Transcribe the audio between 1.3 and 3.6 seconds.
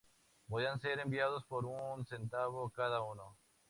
por un centavo cada uno.